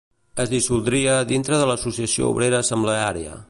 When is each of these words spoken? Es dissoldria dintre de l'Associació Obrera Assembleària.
Es 0.43 0.47
dissoldria 0.53 1.17
dintre 1.33 1.61
de 1.63 1.67
l'Associació 1.73 2.33
Obrera 2.33 2.63
Assembleària. 2.67 3.39